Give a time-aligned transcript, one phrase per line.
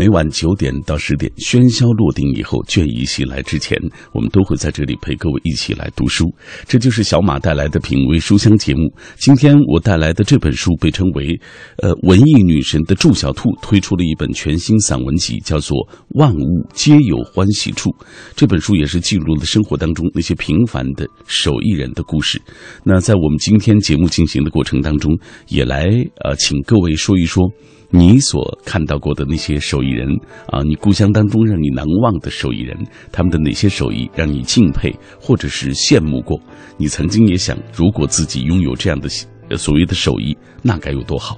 [0.00, 3.78] 每晚九点到十点，喧嚣落定以后，倦意袭来之前，
[4.14, 6.24] 我们都会在这里陪各位一起来读书。
[6.66, 8.90] 这就是小马带来的品味书香节目。
[9.18, 11.38] 今天我带来的这本书被称为
[11.84, 15.76] “呃文艺女神”的祝小兔推出了一本全新散文集，叫做
[16.18, 17.90] 《万物皆有欢喜处》。
[18.34, 22.40] 这本书也是记录了生活当中那些平凡的手艺人的故事。
[22.84, 25.14] 那在我们今天节目进行的过程当中，
[25.48, 25.90] 也来
[26.24, 27.44] 呃请各位说一说。
[27.92, 30.08] 你所看到过的那些手艺人
[30.46, 32.78] 啊，你故乡当中让你难忘的手艺人，
[33.10, 36.40] 他们的哪些手艺让你敬佩或者是羡慕过？
[36.76, 39.08] 你曾经也想，如果自己拥有这样的
[39.56, 41.36] 所谓的手艺，那该有多好？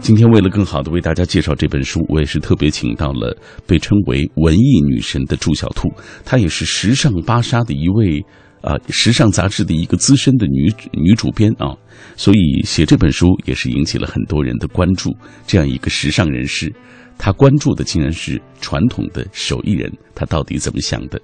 [0.00, 3.34] 今天为了更好的为大家介绍这本书，我也是特别请到了
[3.66, 5.90] 被称为文艺女神的祝小兔，
[6.26, 8.22] 她也是时尚芭莎的一位。
[8.64, 11.76] 啊，时尚杂志的一个资深的女女主编啊，
[12.16, 15.14] 所以写这本书也是引起了很多人的关注。
[15.46, 16.72] 这样一个时尚人士，
[17.18, 21.20] 他关注的竟然是传统的手艺人，他到底怎么想的？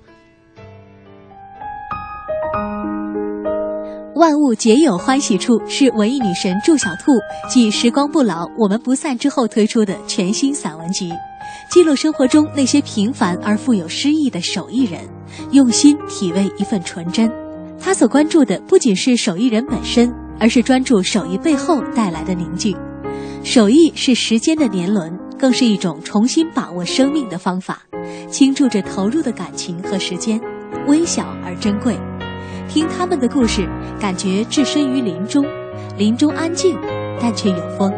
[4.17, 7.12] 万物皆有欢喜处是文艺女神祝小兔
[7.48, 11.11] 继《时光不老，我们不散》之后推出的全新散文集，
[11.70, 15.09] 记录生活中那些平凡而富有诗意的手艺人。
[15.53, 17.31] 用心体味一份纯真，
[17.78, 22.77] 他所关注的不仅是手艺人本身，而是专注手艺背后带来的凝聚。
[23.42, 27.83] 手艺是时间的年轮，更是一种重新把握生命的方法，
[28.28, 30.41] 倾注着投入的感情和时间，
[30.87, 31.97] 微小而珍贵。
[32.69, 35.44] 听他们的故事，感觉置身于林中，
[35.97, 36.77] 林中安静，
[37.20, 37.92] 但却有风。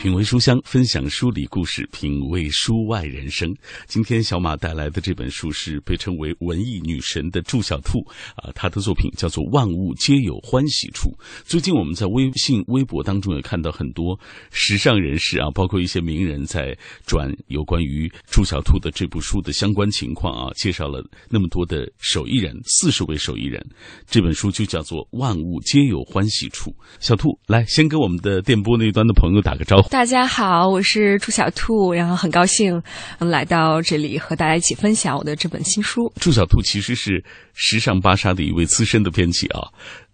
[0.00, 3.54] 品味书香，分享书里故事，品味书外人生。
[3.86, 7.98] 今天小马带来的这本书是被称为文艺女神的祝小兔
[8.34, 11.10] 啊，她的作品叫做《万物皆有欢喜处》。
[11.44, 14.18] 最近我们在微信、微博当中也看到很多
[14.50, 23.62] 时尚人士啊，包括一些名人在转有关于祝小兔的这部书的相关情况啊，介绍了那么多的手艺人，四十位手艺人。
[24.08, 26.70] 这本书就叫做《万物皆有欢喜处》。
[27.00, 29.89] 小兔，来先跟我们的电波那端的朋友打个招呼。
[29.90, 32.80] 大家好，我是朱小兔，然后很高兴
[33.18, 36.10] 来到这里和大家一起分享我的这本新书。
[36.20, 37.22] 朱小兔其实是
[37.54, 39.66] 时尚芭莎的一位资深的编辑啊，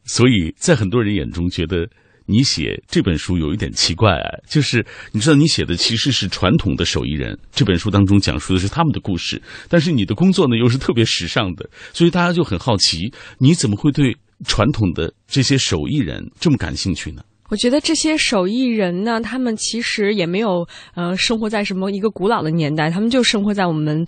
[0.04, 1.86] 所以在很多人眼中觉得
[2.24, 14.16] 你写这本书有一点奇怪、啊，就是你知道你写的其实是传统的手艺人，这本书当中讲述的是他们的故事，但是你的工作呢又是特别时尚的，所以大家就很好奇，你怎么会对
[14.46, 17.20] 传统的这些手艺人这么感兴趣呢？
[17.48, 24.04] 我觉得这些手艺人呢，他们其实也没有呃生活在什么一个古老的年代，他们就生活在我们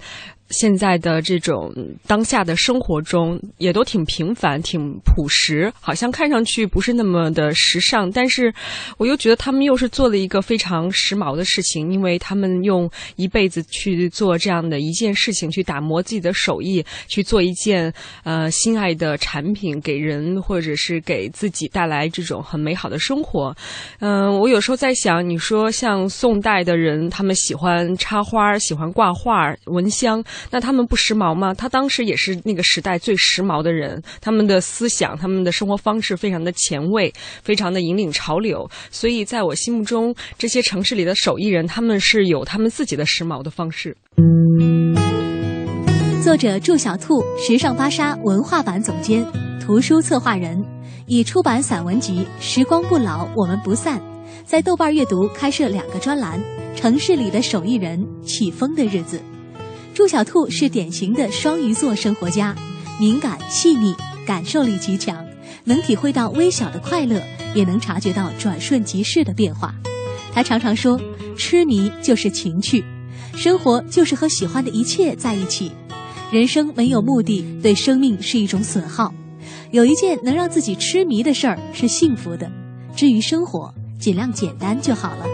[0.50, 1.72] 现在的这种
[2.06, 8.52] 当下的生活中，也都挺平凡、挺朴实，好像看上去不是那么的时尚，但是
[8.96, 17.92] 我又觉得他们又是做了一个非常时髦的事情，因为他们用一辈子去做这样的一件事情，去打磨自己的手艺，去做一件
[18.24, 23.54] 呃心爱的产品，给人或者是给自己带来这种很美好的生活。
[24.00, 30.24] 嗯、我有时候在想，你说像宋代的人，他们喜欢插花，喜欢挂画、蚊香。
[30.50, 31.52] 那他们不时髦吗？
[31.54, 37.12] 他当时也是那个时代最时髦的人，他们的思想、他们的生活方式非常的前卫，
[37.42, 38.68] 非常的引领潮流。
[38.90, 43.96] 所以在我心目中，这些城市里的手艺人，他们是有他们自己的时髦的方式。
[46.22, 49.24] 作者祝小兔，时尚芭莎文化版总监，
[49.60, 50.62] 图书策划人，
[51.06, 53.98] 已出版散文集《时光不老，我们不散》，
[54.44, 56.42] 在豆瓣阅读开设两个专栏：
[56.76, 59.22] 城市里的手艺人，起风的日子。
[59.98, 62.54] 祝小兔是典型的双鱼座生活家，
[63.00, 63.92] 敏感细腻，
[64.24, 65.26] 感受力极强，
[65.64, 67.20] 能体会到微小的快乐，
[67.52, 69.74] 也能察觉到转瞬即逝的变化。
[70.32, 71.00] 他常常说
[71.36, 72.84] ：“痴迷就是情趣，
[73.34, 75.72] 生活就是和喜欢的一切在一起。
[76.30, 79.12] 人生没有目的，对生命是一种损耗。
[79.72, 82.48] 有一件能让自己痴迷的事儿是幸福的。
[82.94, 85.26] 至于生活，尽量简单就好了。”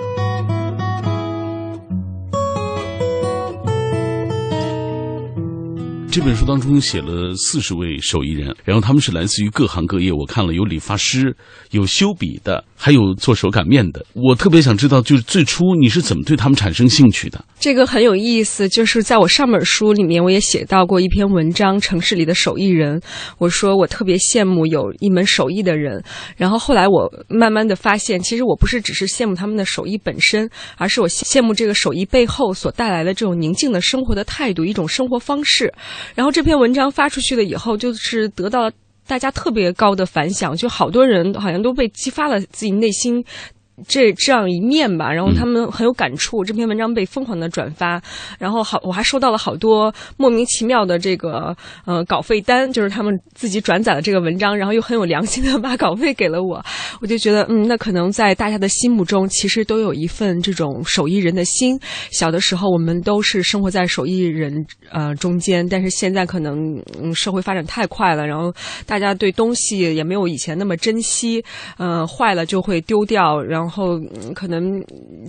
[6.14, 10.12] 这本书当中写了四十位手艺人，然后他们是来自于各行各业。
[10.12, 11.36] 我看了有理发师，
[11.72, 14.06] 有修笔的，还有做手擀面的。
[14.12, 17.44] 我特别想知道，就是最初你是怎么对他们产生兴趣的？
[17.58, 23.00] 这个很有意思，就是在我上本书里面，我也写到过一篇文章《城市里的手艺人》。
[23.38, 26.00] 我说我特别羡慕有一门手艺的人，
[26.36, 35.74] 然后后来我慢慢的发现，其实我不是只是羡慕他们的手艺本身，而是我羡慕这个手艺背后所带来的这种宁静的生活的态度，一种生活方式。
[36.14, 38.72] 然后这篇文章发出去了以后，就是得到了
[39.06, 43.24] 大家特别高的反响，就好多人好像都被激发了自己内心。
[43.88, 46.44] 这这样一面吧，然后他们很有感触。
[46.44, 48.00] 这篇文章被疯狂的转发，
[48.38, 51.54] 然后好，我还收到了好多莫名其妙的这个
[51.84, 56.64] 呃稿费单，就是他们自己转载了这个文章，然后又很有良心的把稿费给了我。
[57.00, 61.76] 我就觉得，嗯，那可能在大家的心目中，其实都有一份这种手艺人的心。
[62.12, 68.54] 小的时候，我们都是生活在手艺人呃中间，但是现在可能嗯社会发展太快了，然后
[68.86, 71.44] 大家对东西也没有以前那么珍惜，
[71.76, 73.63] 呃，坏了就会丢掉，然后。
[73.64, 73.98] 然后，
[74.34, 74.78] 可能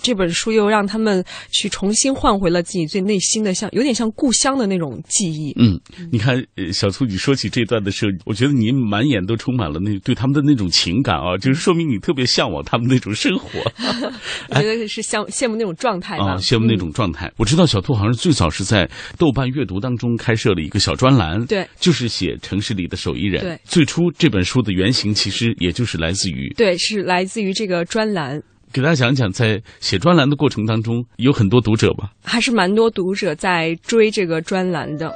[0.03, 5.53] 这本书又让他们去重新换回了自己最内心的，像有点像故乡的那种记忆。
[5.57, 5.79] 嗯，
[6.11, 6.35] 你看，
[6.73, 13.47] 小兔，你说起这段的时候，我觉得你满眼都充满了那对他们的那种情感啊，就是说明你特别向往他们那种生活。
[14.51, 17.31] 我觉得是羡羡慕那种状态啊，羡慕那种状态。
[17.37, 18.85] 我知道小兔好像是最早是在
[19.17, 23.41] 豆瓣阅读当中开设了一个小专栏，对，就是写城市里的手艺人。
[23.41, 28.24] 对，最初这本书的原型其实也就是来自于，对，是来自于这个专栏。
[28.71, 32.11] 给大家讲讲，在写专栏的过程当中，有很多读者吧？
[32.23, 35.13] 还是蛮多读者在追这个专栏的。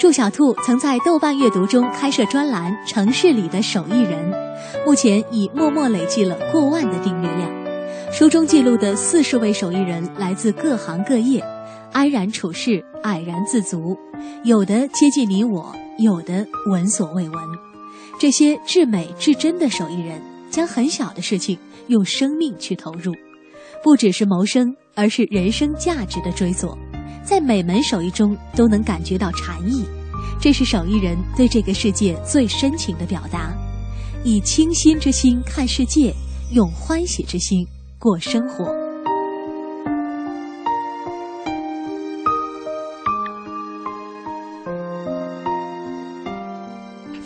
[0.00, 4.32] 祝小兔曾在豆瓣阅读中开设专栏《城市里的手艺人》，
[4.86, 7.50] 目前已默默累计了过万的订阅量。
[8.12, 11.44] 书中记录的四十位手艺人来自各行各业，
[11.92, 13.98] 安然处世，矮然自足，
[14.44, 17.38] 有的接近你我，有的闻所未闻。
[18.18, 21.58] 这些至美至真的手艺人，将很小的事情。
[21.88, 23.12] 用生命去投入，
[23.82, 26.76] 不只是谋生，而是人生价值的追索，
[27.24, 29.84] 在每门手艺中都能感觉到禅意。
[30.40, 33.52] 这是手艺人对这个世界最深情的表达，
[34.24, 36.14] 以清新之心看世界，
[36.54, 37.66] 用欢喜之心
[37.98, 38.87] 过生活。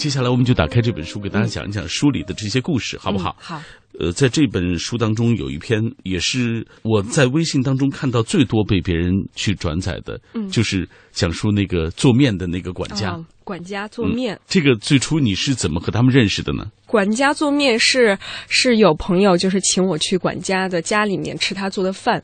[0.03, 3.37] 接下来我们就打开这本书，给大家讲一讲书里的这些故事，好不好？
[3.39, 3.63] 好。
[4.01, 13.17] 呃，在这本书当中有一篇，也是我在微信当中看到最多被别人去转载的，嗯就是讲述那个做面的那个管家。
[13.45, 16.67] 管家做面，这个最初你是怎么和他们认识的呢？
[16.85, 22.21] 管家做面是是有朋友就是请我去管家的家里面吃他做的饭，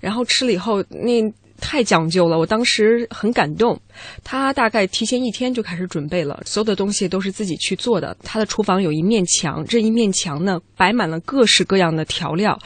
[0.00, 1.32] 然后吃了以后那。
[1.62, 3.80] 太讲究了，我当时很感动。
[4.22, 8.14] 他大概提前一天就开始准备了，所有的东西都是自己去做的。
[8.22, 12.58] 他的厨房有一面墙，这一面墙呢摆满了各式各样的调料。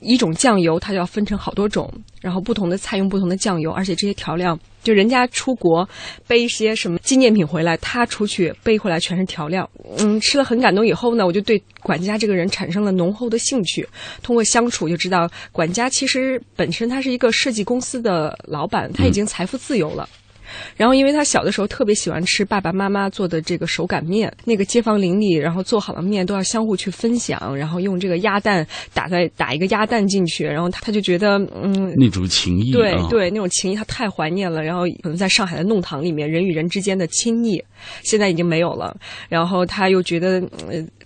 [0.00, 5.86] 一种酱油，它就要分成好多种，然后不同的菜用不同的酱油，而且这些调料，就人家出国
[6.28, 9.68] 背一些什么纪念品回来，他出去背回来全是调料。
[9.98, 13.84] 嗯，吃了很感动以后呢，我就对管家这个人产生了浓厚的兴趣。
[14.22, 20.08] 通过相处就知道，管家其实本身他是一个设计公司的老板，他已经财富自由了。
[20.76, 34.62] 然后，因为他小的时候特别喜欢吃爸爸妈妈做的这个手擀面，那个街坊邻里，然后做好了面都要相互去分享，然后用这个鸭蛋打在打一个鸭蛋进去，然后他他就觉得嗯， 那种情谊，对对，那种情谊他太怀念了。
[34.62, 37.62] 然后可能在上海的弄堂里面，人与人之间的亲昵
[38.02, 38.96] 现在已经没有了。
[39.28, 40.42] 然后他又觉得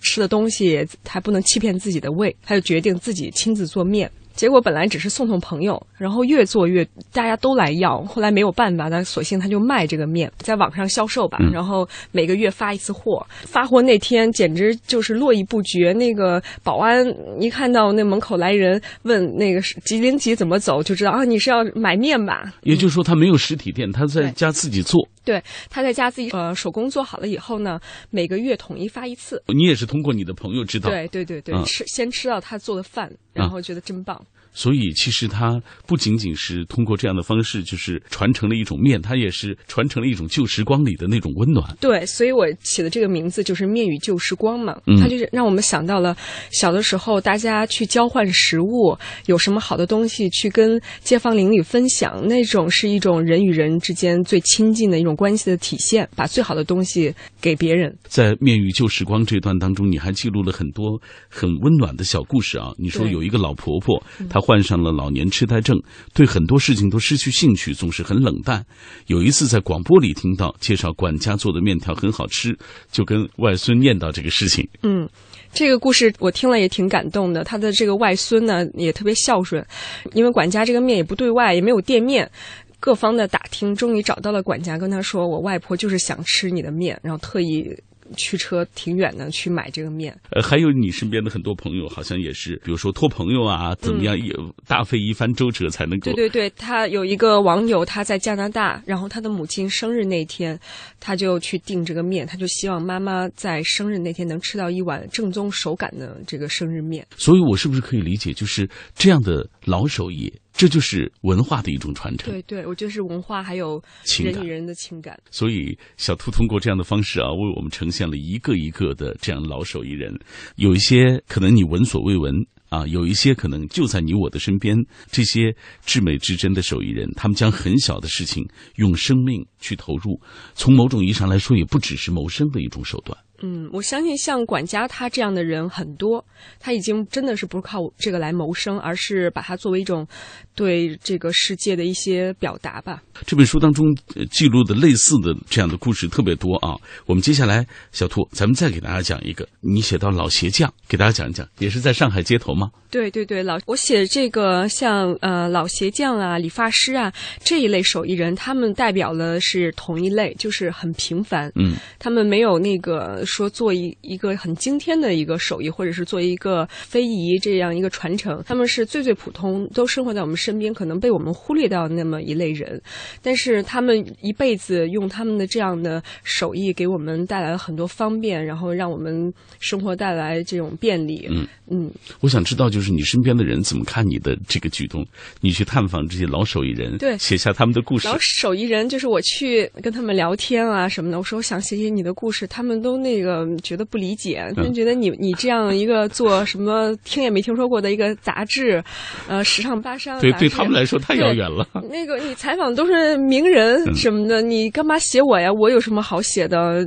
[0.00, 4.10] 吃的东西还不能欺骗自己的胃，他就决定自己亲自做面。
[4.41, 6.82] 结果本来只是送送朋友，然后越做越
[7.13, 15.93] 大家都来要，后来没有办法，他索性他就卖这个面，在网上销售吧，然后每个月发一次货，发货那天简直就是络绎不绝。
[15.93, 17.06] 那个保安
[17.39, 22.51] 一看到那门口来人，问那个吉林吉怎么走，就知道啊，你是要买面吧？
[22.63, 25.06] 也就是说，他没有实体店，他在家自己做。
[25.31, 29.41] 对，他在家自己呃手工做好了以后呢，每个月统一发一次。
[29.46, 30.91] 你也是通过你的朋友知道？
[30.91, 34.20] 对对对对，吃先吃到他做的饭，然后觉得真棒。
[34.53, 41.77] 所以，其实它不仅仅是通过这样的方式，就是传承了一种面，它也是传承了一种旧时光里的那种温暖。
[41.81, 44.77] 对，所以我起的这个名字就是“面与旧时光”嘛。
[45.01, 46.17] 它就是让我们想到了
[46.51, 57.97] 小的时候，大家去交换食物，有什么好的东西去跟街坊邻里分享，那种是一种人与人之间最亲近的一种关系的体现，把最好的东西给别人。
[58.03, 62.73] 在“面与旧时光”这段当中，你还记录了很多很温暖的小故事啊。
[62.77, 64.40] 你说有一个老婆婆，她。
[64.41, 65.81] 患上了老年痴呆症，
[66.15, 68.65] 对很多事情都失去兴趣，总是很冷淡。
[69.06, 72.56] 有一次在广播里听到介绍管家做的面条很好吃，
[72.91, 74.67] 就跟外孙念叨这个事情。
[74.82, 75.09] 嗯。
[75.53, 77.43] 这个故事我听了也挺感动的。
[77.43, 79.67] 他的这个外孙呢也特别孝顺，
[80.13, 82.31] 因为管家这个面也不对外，也没有店面，
[82.79, 87.69] 各方的打听，终于找到了管家，跟他说：“我外婆就是想吃你的面，然后特意。”
[88.17, 94.34] 驱车挺远的去买这个面，呃，还有你身边的很多朋友，好像也是，比如说托朋友啊，怎么样，也
[94.67, 96.12] 大费一番周折才能够。
[96.12, 100.58] 对对对，他有一个网友，他在加拿大，然后他的母亲生日那天，
[100.98, 107.06] 他就去订这个面，他就希望妈妈在生日那天能吃到一碗正宗手擀的这个生日面。
[107.17, 110.32] 所以，我是不是可以理解，就是这样的老手艺？
[110.60, 112.31] 这就是文化的一种传承。
[112.31, 113.82] 对对，我觉得是文化，还有
[114.22, 115.19] 人与人的情感。
[115.31, 120.14] 所以，小兔通过这样的方式啊，为我们呈现了一个一个的这样老手艺人。
[120.56, 122.34] 有一些可能你闻所未闻
[122.69, 124.76] 啊，有一些可能就在你我的身边。
[125.10, 130.20] 这些至美至真的手艺人，他们将很小的事情用生命去投入，
[130.52, 133.17] 从某种意义上来说，也不只是谋生的一种手段。
[133.43, 136.23] 嗯，我相信像管家他这样的人很多，
[136.59, 140.06] 他已经真的是不是靠这个来谋生，而是把它作为一种
[140.55, 143.03] 对这个世界的一些表达吧。
[143.27, 143.87] 这本书当中
[144.31, 146.77] 记录的类似的这样的故事特别多啊。
[147.06, 152.70] 我们接下来，小兔，咱们再给大家讲一个，你写到老鞋匠，给大家讲一讲，也是在上海街头吗？
[152.91, 161.51] 对对对，老我写这个像呃老鞋匠啊、理发师啊这一类手艺人，他们代表了是同一类，就是很平凡。
[161.55, 163.25] 嗯，他们没有那个。
[163.31, 172.82] 说做一一个很惊天的一个手艺，或者是做一个非遗这样一个传承，他们是最最普通，都生活在我们身边，可能被我们忽略掉那么一类人，
[173.22, 181.29] 但是他们一辈子用他们的这样的手艺，给我们带来了很多方便，然后让我们生活带来这种便利。
[181.31, 181.89] 嗯嗯，
[182.20, 185.06] 我想知道，就是你身边的人怎么看你的这个举动？
[185.41, 188.08] 你去探访这些老手艺人，对，写下他们的故事。
[188.08, 193.19] 老手艺人就是我去跟他们聊天啊什么的，我说我想写写你的故事，他们都那。
[193.20, 198.82] 这个觉得不理解，他们觉得你你这样一个做什么听也没听说过的一个杂志，
[199.29, 201.69] 呃，时尚芭莎，对对他们来说太遥远了。
[201.91, 205.53] 那个你采访都是名人什么的，你干嘛写我呀？
[205.53, 206.81] 我有什么好写的？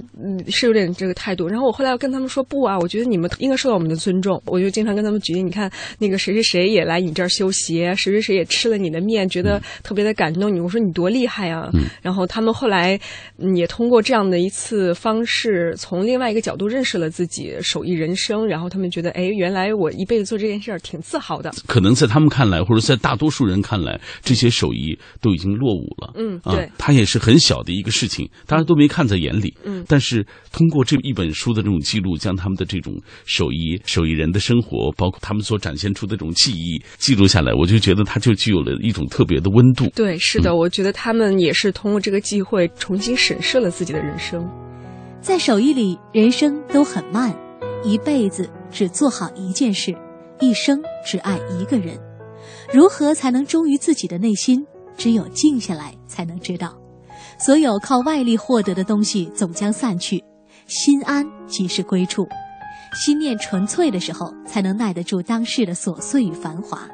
[0.49, 1.47] 是有点这个态度。
[1.47, 4.41] 然后我后来要跟他们说不啊，我觉得你们应该受到我们的尊重。
[4.47, 10.59] 我就经常跟他们举例，你看那个谁谁谁也来你这儿修鞋，谁谁谁也吃了你的面，觉得特别的感动你。
[10.59, 11.69] 我说你多厉害啊！
[12.01, 12.99] 然后他们后来
[13.55, 16.22] 也通过这样的一次方式，从另外。
[16.23, 21.51] 另外一个角度认识了自己手艺人生，然后他们觉得，哎，原来我一辈子做这件事儿挺自豪的。
[21.67, 26.13] 可能在他们看来，或者在大多数人看来，这些手艺都已经落伍了。
[26.15, 29.53] 嗯，对，它也是很小的一个事情，大家都没看在眼里。
[29.65, 32.93] 嗯，但是通过这一本书的这种记录，将他们的这种
[33.25, 39.91] 手艺手艺人的生活，包括他们所展现出的这种技艺记录下来，我就觉得它就具有了一种特别的温度。
[39.93, 44.49] 对，是的，我觉得他们也是通过这个机会重新审视了自己的人生。
[45.23, 47.33] 在手艺里，人生都很慢，
[47.81, 49.95] 一辈子只做好一件事，
[50.41, 51.97] 一生只爱一个人。
[52.73, 54.67] 如何才能忠于自己的内心？
[54.97, 56.77] 只有静下来才能知道。
[57.39, 60.21] 所有靠外力获得的东西总将散去，
[60.67, 62.27] 心安即是归处。
[62.93, 66.85] 心念纯粹的时候，才能耐得住当世的琐碎与繁华。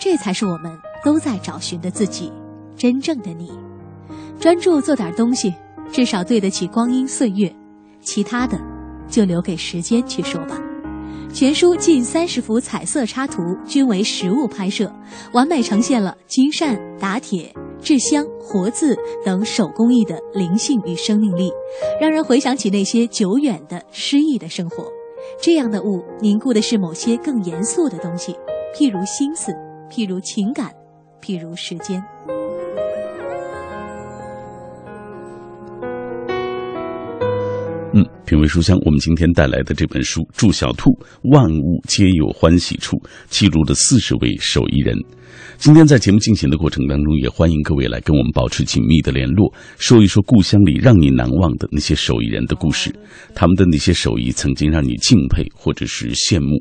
[0.00, 0.72] 这才是我们
[1.04, 2.32] 都在找寻的自己，
[2.78, 3.52] 真正的你。
[4.40, 5.52] 专注做点东西，
[5.92, 7.54] 至少对得起光阴岁月。
[8.04, 8.60] 其他的，
[9.08, 10.60] 就留给时间去说吧。
[11.32, 14.92] 全书近三十幅彩色插图均为实物拍摄，
[15.32, 21.50] 完美呈现了金扇、打铁、制香、活字等手工艺的灵性与生命力，
[22.00, 24.86] 让人回想起那些久远的诗意的生活。
[25.42, 28.36] 这样的物凝固的是某些更严肃的东西，
[28.76, 29.50] 譬如心思，
[29.90, 30.70] 譬如情感，
[31.20, 32.00] 譬如时间。
[37.96, 40.90] 嗯，品味书香，我们今天带来的这本书《祝小兔，
[41.30, 42.96] 万物皆有欢喜处》，
[43.30, 44.98] 记录了四十位手艺人。
[45.58, 52.94] 今天在节目进行的过程当中，也欢迎各位来跟我们保持紧密的联络，说一说故乡里让你难忘的那些手艺人的故事，
[53.34, 56.56] 他们的那些手艺曾经让你敬佩或者是羡慕。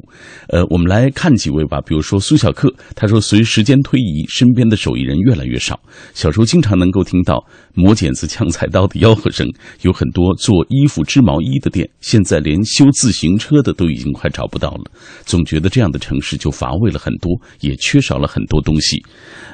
[0.50, 5.80] 呃，我们来看几位吧，比如说苏小克，他说随时间推移，身边的手艺人越来越少。
[6.14, 9.48] 小时候经常能够听到磨剪子、抢菜刀的吆喝声，
[9.82, 14.92] 有很多做衣服、织毛衣的店，现在连修自行车的都已经快找不到了。
[15.26, 19.00] 总觉得这样的城市就乏味了很多，也缺少了很多东西。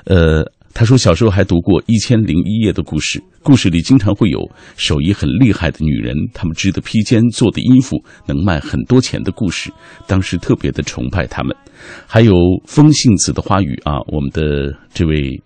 [0.06, 4.40] 呃，他说小时候还读过《一千零一夜》的故事，故事里经常会有
[4.78, 9.70] 手艺很厉害的女人，她们织的披肩、做的衣服能卖很多钱的故事，
[10.08, 11.54] 当时特别的崇拜她们。
[12.08, 12.34] 还有
[12.66, 15.42] 风信子的花语啊，我们的这位。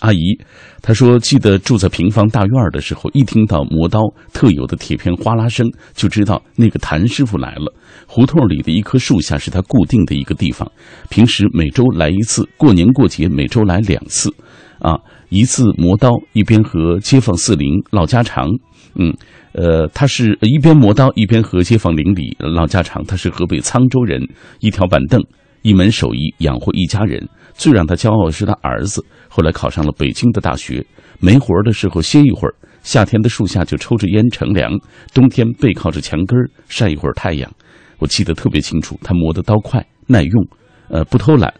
[0.00, 0.38] 阿姨，
[0.82, 4.00] 她说：“记得住在平房大院的时候，一听到磨刀
[4.32, 7.72] 特有的铁片哗啦声，就知道那个谭师傅来了。
[8.06, 10.70] 胡同里的一棵树下是他固定的一个地方，
[11.10, 14.32] 平时每周来一次，过年过节每周来两次。
[14.78, 14.96] 啊，
[15.28, 18.48] 一次磨刀，一边和街坊四邻唠家常。
[18.94, 19.12] 嗯，
[19.52, 23.04] 呃，他是一边磨刀一边和街坊邻里唠家常。
[23.04, 24.22] 他是河北沧州人，
[24.60, 25.20] 一条板凳，
[25.62, 27.28] 一门手艺养活一家人。
[27.58, 30.82] 最让他骄傲的是他儿子。”后来考上了北京的大学，
[31.20, 34.72] 没活的时候歇一会儿，夏天的树下就抽着烟乘凉，
[35.12, 37.52] 冬天背靠着墙根儿晒一会儿太阳。
[37.98, 40.48] 我记得特别清楚，他磨的刀快耐用，
[40.88, 41.52] 呃，不偷懒，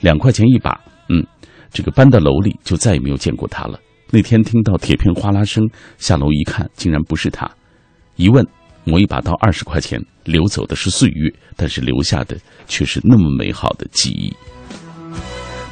[0.00, 0.78] 两块钱一把。
[1.08, 1.24] 嗯，
[1.72, 3.78] 这个搬到楼里就再也没有见过他了。
[4.10, 5.64] 那天听到铁片哗啦声，
[5.98, 7.50] 下楼一看，竟然不是他。
[8.16, 8.46] 一问，
[8.84, 14.32] 磨一把刀二十块钱，流走的是岁月，但是留下的却是那么美好的记忆。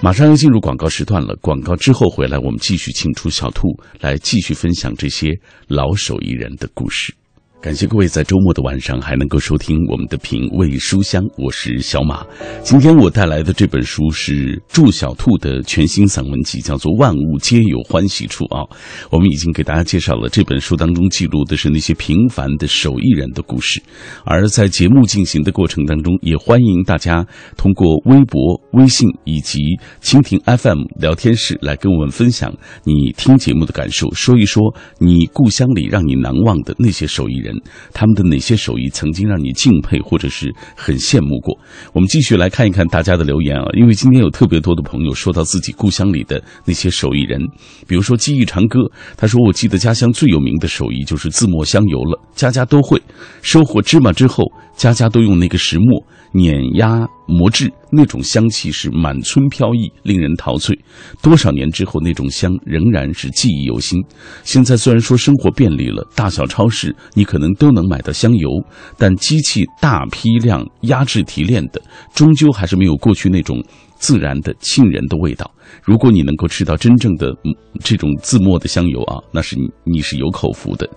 [0.04, 3.68] 马上要进入广告时段了，广告之后回来，我们继续请出小兔
[4.00, 5.30] 来继续分享这些
[5.68, 7.14] 老手艺人的故事。
[7.62, 12.26] 感谢各位在周末的晚上还能够收听我们的品味书香，我是小马。
[12.64, 18.69] 今天我带来的这本书是祝小兔的全新散文集，叫做《万物皆有欢喜处》啊。
[19.12, 23.81] 我们已经给大家介绍了这本书当中记录的是那些平凡的手艺人的故事，
[24.25, 27.25] 而在节目进行的过程当中，也欢迎大家
[27.57, 29.61] 通过微博、微信以及
[30.02, 32.52] 蜻蜓 FM 聊天室来跟我们分享
[32.83, 37.51] 你听节目的感受，说一说你故乡里让你难忘的那些手艺人。
[37.92, 41.59] 他们的哪些手艺曾经让你敬佩或者是很羡慕过？
[41.92, 47.40] 我们继续来看一看大家的留言啊，因为今天有特别多的朋友说到自己故乡里的那些手艺人，
[47.87, 48.80] 比如说记忆长歌，
[49.16, 53.01] 他说我记得家乡最有名的手艺就是自磨香油了，家家都会
[53.43, 54.45] 收获芝麻之后，
[54.77, 56.03] 家家都用那个石磨。
[56.35, 60.75] 碾压磨制，那种香气是满村飘逸，令人陶醉。
[61.21, 64.03] 多少年之后，那种香仍然是记忆犹新。
[64.43, 68.49] 现在虽然说生活便利了，大小超市你可能都能买到香油，
[68.97, 71.83] 但机器大批量压制提炼的，
[72.15, 73.62] 终究还是没有过去那种
[73.97, 75.51] 自然的沁人的味道。
[75.83, 77.37] 如果你能够吃到真正的
[77.85, 80.89] 这种自磨的香油啊，那是你你是有口福的。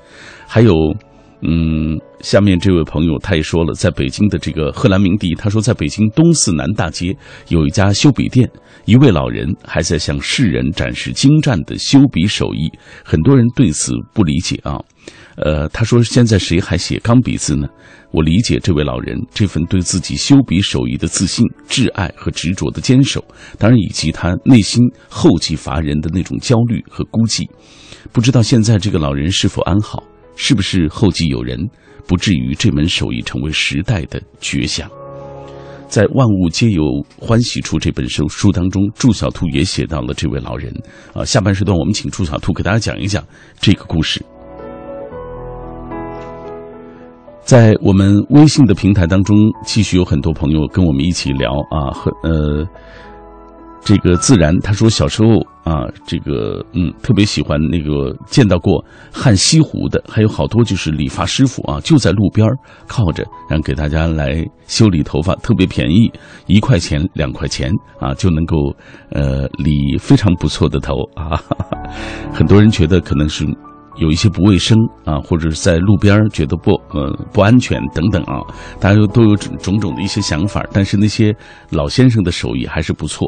[0.48, 0.74] 还有。
[1.47, 7.15] 嗯，下面这位朋友他也说了，在北京的这个贺兰鸣笛，他说在北京东四南大街
[7.49, 8.49] 有一家修笔店，
[8.86, 12.71] 一位老人还在向世人展示精湛的修笔手艺，
[13.03, 14.79] 很多人对此不理解啊。
[15.36, 17.67] 呃，他说现在谁还写钢笔字呢？
[18.12, 23.23] 我理解这位老人这份对自己修笔手艺的自信、挚爱和执着的坚守，
[23.60, 27.47] 当然以及他内心后继乏人的那种焦虑和孤寂。
[28.12, 30.01] 不知道现在这个老人是否安好？
[30.36, 31.58] 是不是后继有人，
[32.08, 34.89] 不至于这门手艺成为时代的绝响？
[35.88, 36.84] 在《万物皆有
[37.17, 40.74] 欢喜处》这本书书当中，祝小兔也写到了这位老人。
[41.13, 43.24] 啊，下半时段我们请祝小兔给大家讲一讲
[43.60, 44.24] 这个故事。
[47.43, 52.67] 在我们微信的平台当中，继续有很多朋友跟我们一起聊啊，和呃。
[53.84, 62.47] 这个自然，他说小时候啊，这个嗯，特别喜欢那个见到过焊西湖的，还有好多就是理发师傅啊，就在路边
[62.88, 66.12] 靠着，然后给大家来修理头发，特别便宜，
[66.45, 68.56] 一块钱两块钱啊，就能够
[69.10, 71.41] 呃理非常不错的头啊。
[72.32, 73.43] 很多人觉得可能是
[73.97, 78.39] 有一些不卫生啊，或者是在路边觉得不呃不安全等等啊，
[78.80, 81.36] 大家都有种种的一些想法，但是那些
[81.71, 83.28] 老先生的手艺还是不错。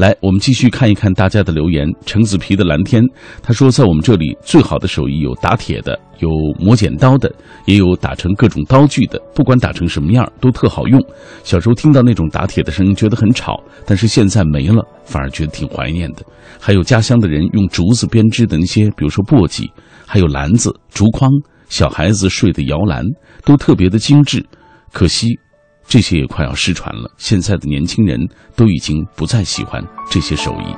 [0.00, 1.86] 来，我们继续看一看大家的留言。
[2.06, 3.04] 橙子皮的蓝天，
[3.42, 7.30] 他说，在我们这里最好的手艺有打铁的，有磨剪刀的，
[7.66, 9.20] 也有打成各种刀具的。
[9.34, 10.98] 不管打成什么样，都特好用。
[11.44, 16.24] 小时候听到那种打铁的声音，觉得很吵，但是现在没了，反而觉得挺怀念的。
[16.58, 19.68] 还有家乡的人用竹子编织的那些，比如说簸箕，
[20.06, 21.28] 还有篮子、竹筐，
[21.68, 23.04] 小孩子睡的摇篮，
[23.44, 24.42] 都特别的精致。
[24.94, 25.38] 可惜。
[25.90, 28.16] 这些也快要失传了，现在的年轻人
[28.54, 30.72] 都已经不再喜欢这些手艺。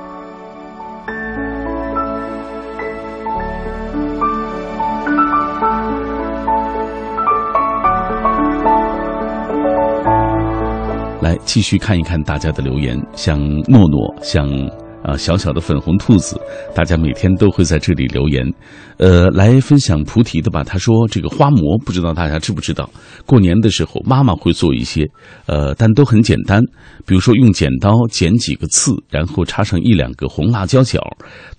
[11.21, 14.49] 来，继续看一看大家的留言，像诺诺，像
[15.03, 16.39] 啊，小小的粉红兔子，
[16.73, 18.41] 大家每天都会在这里留言，
[18.97, 20.63] 呃，来分享菩提的吧。
[20.63, 22.89] 他说这个花馍不知道大家知不知道？
[23.25, 25.05] 过年的时候妈妈会做一些，
[25.45, 26.63] 呃，但都很简单，
[27.05, 31.01] 比如说用剪刀剪几个刺，然后插上一两个红辣椒角。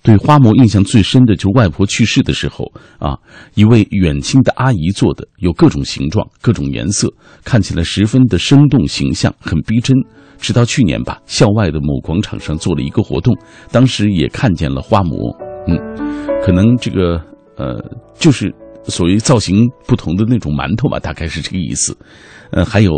[0.01, 2.65] 对花馍印象最深的就是外婆去世的时候
[2.97, 3.15] 啊，
[3.53, 9.95] 一位远亲的阿姨做的，有各种形状、各种颜色，看起来十分的生动形象，很逼真。
[10.39, 13.35] 直到去年吧，校外的某广场上做了一个活动，
[13.71, 15.35] 当时也看见了花馍。
[15.67, 15.77] 嗯，
[16.43, 17.19] 可能这个
[17.57, 17.83] 呃，
[18.19, 21.97] 就是所谓造型不同的那种馒头吧，大概是这个意思。
[22.51, 22.91] 呃，还有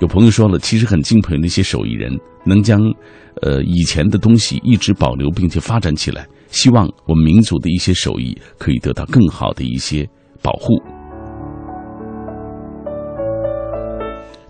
[0.00, 2.10] 有朋友说了，其实很敬佩那些手艺人，
[2.46, 2.80] 能将
[3.42, 6.26] 呃以前的东西一直保留并且发展起来。
[6.48, 10.08] 希望我们民族的一些手艺可以得到更好的一些
[10.40, 10.80] 保护。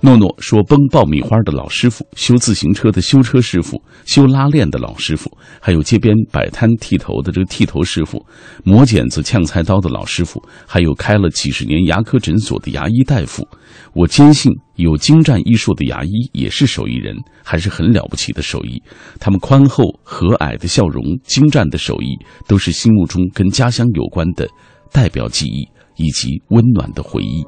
[0.04, 8.22] 诺诺说：“崩爆米花的老师傅，修自行车的修车师傅，修拉链的老师傅，还有街边摆摊剃头的这个剃头师傅，
[8.64, 13.48] 磨剪子、呛菜刀的老师傅，还有开了几十年牙科诊所的牙医大夫。
[13.94, 18.82] 我坚信，有精湛医术的牙医也是手艺人，还是很了不起的手艺。
[19.18, 22.14] 他们宽厚和蔼的笑容，精湛的手艺，
[22.46, 24.46] 都是心目中跟家乡有关的
[24.92, 27.42] 代表记忆以及温暖的回忆。”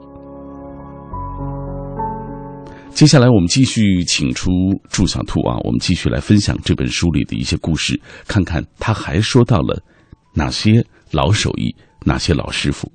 [2.96, 4.50] 接下来，我们继续请出
[4.88, 9.78] 祝小兔啊，我们继续来分享这本书里的一些故事，看看他还说到了
[10.32, 12.90] 哪些老手艺，哪些老师傅。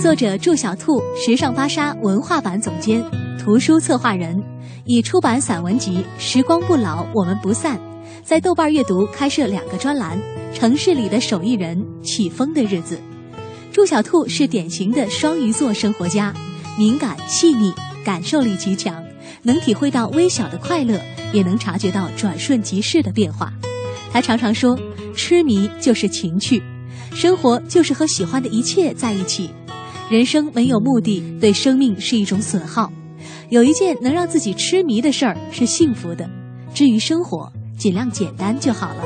[0.00, 3.04] 作者祝小兔，时尚芭莎文化版总监，
[3.38, 4.34] 图书策划人，
[4.86, 7.76] 已出版散文集《时光不老，我们不散》，
[8.22, 10.18] 在豆瓣阅读开设两个专栏：
[10.54, 12.98] 城市里的手艺人，起风的日子。
[13.70, 16.32] 祝小兔是典型的双鱼座生活家，
[16.78, 17.70] 敏感细腻。
[18.08, 19.04] 感受力极强，
[19.42, 20.98] 能体会到微小的快乐，
[21.30, 23.52] 也能察觉到转瞬即逝的变化。
[24.10, 24.80] 他常常说
[25.14, 26.62] ：“痴迷就是情趣，
[27.12, 29.50] 生活就是和喜欢的一切在一起。
[30.08, 32.90] 人生没有目的，对生命是一种损耗。
[33.50, 36.26] 有一件能让自己痴迷的事儿是幸福的。
[36.72, 39.02] 至于生活，尽量简单就好了。”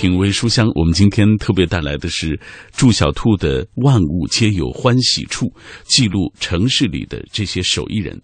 [0.00, 2.40] 品味书香，我们今天特别带来的是
[2.72, 5.44] 祝小兔的《万物皆有欢喜处》，
[5.84, 8.18] 记录城市里的这些手艺人。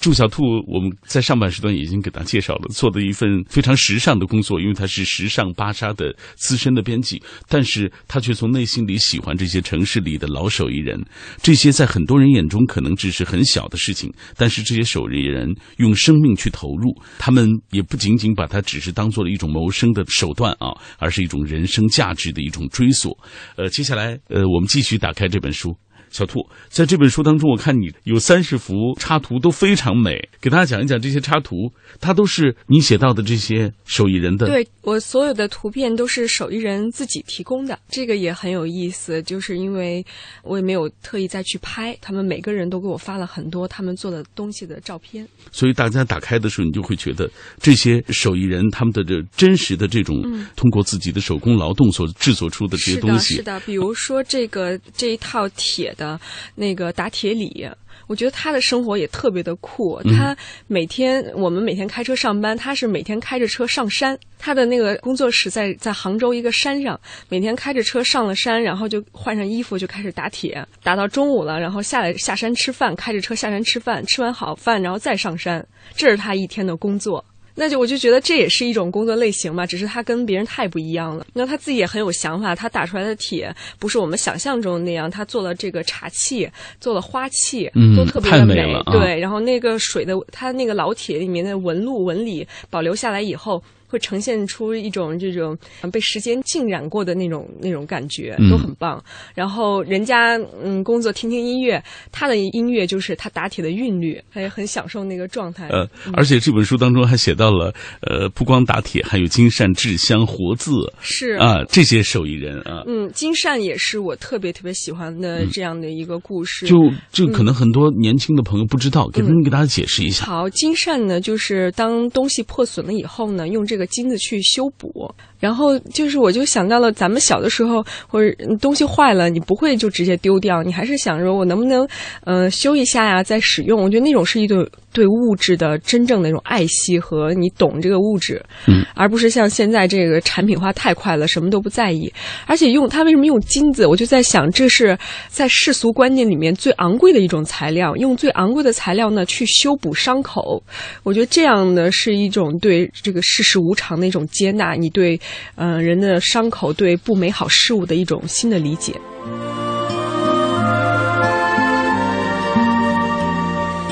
[0.00, 11.04] 祝小兔，我们在上半时段已经给他介绍了，做的一份非常时尚的工作，因为他是时尚芭莎的资深的编辑，但是他却从内心里喜欢这些城市里的老手艺人。
[11.42, 23.16] 这些在很多人眼中可能只是很小的事情，但是这些手艺人用生命去投入，他们也不仅仅把它只是当做了一种谋生的手段啊，而是一种人生价值的一种追索。
[23.56, 25.76] 呃，接下来呃，我们继续打开这本书。
[26.10, 30.28] 小兔，在这本书当中，我看你有三十幅插图，都非常美。
[30.40, 34.46] 给大家讲一讲这些插图，它都是你写到的这些手艺人的。
[34.46, 39.22] 对我所有的图片都是手艺人自己提供的，这个也很有意思。
[39.22, 40.04] 就是因为
[40.42, 45.26] 我也没有特意再去拍，他们每个人都给我发了很多他们做的东西的照片。
[45.52, 50.16] 所以大家打开的时候，你就会觉得这些手艺人他们的这真实的这种
[50.56, 53.34] 通过自己的手工劳动所制作出的这些东西。
[53.34, 55.94] 是的，比如说这个这一套铁。
[55.98, 56.18] 的
[56.54, 57.68] 那个打铁李，
[58.06, 60.00] 我觉得他的生活也特别的酷。
[60.04, 60.34] 他
[60.66, 64.18] 每天我们每天开车上班，他是每天开着车上山。
[64.38, 77.22] 他的那个工作室在在杭州一个山上，每天开着车上了山，然后就换上衣服就开始打铁，打到中午了，然后下来下山吃饭，开着车下山吃饭，吃完好饭然后再上山，这是他一天的工作。
[77.58, 81.26] 那就我就觉得这也是一种工作类型嘛，只是他跟别人太不一样了。
[81.32, 86.48] 那他自己也很有想法，他打出来的铁不是我们想象中的那样，他做了这个茶器，
[86.80, 88.54] 做了花器，都特别的美。
[88.92, 93.60] 对，然后那个水的，他那个老铁里面的纹路纹理保留下来以后。
[93.88, 95.56] 会呈现出一种这种
[95.90, 99.02] 被时间浸染过的那种那种感觉，都很棒。
[99.34, 105.68] 然后人家嗯工作听听音乐，他的音乐就是他打铁的韵律，他也很享受那个状态。
[105.68, 110.70] 呃，而且这本书当中还写到了呃，不光打铁，还有金善制香活字，
[111.00, 116.66] 是啊，这些手艺人啊，嗯，金善也是我特别特别喜欢的这样的一个故事。
[116.66, 116.76] 就
[117.10, 120.26] 就可能很多年轻的朋友不知道，给您给大家解释一下。
[120.26, 131.86] 好，金善呢，就是当东西破损了以后呢，用这个这个金子去修补，然后就是我就想到了咱们小的时候，或者东西坏了，你不会就直接丢掉，你还是想着我能不能，
[132.24, 133.82] 呃，修一下呀，再使用。
[133.82, 142.12] 我觉得那种是一种对物质的真正的那种爱惜和你懂这个物质，嗯，而不是像现在这个产品化太快了，什么都不在意。
[142.46, 143.86] 而且用它为什么用金子？
[143.86, 144.98] 我就在想，这是
[145.28, 150.62] 在世俗观念里面最昂贵的一种材料，用最昂贵的材料呢去修补伤口。
[151.04, 155.20] 我觉得这样呢是一种对这个世事无常的一种接纳，你对
[155.56, 158.94] 呃人的伤口、对不美好事物的一种新的理解。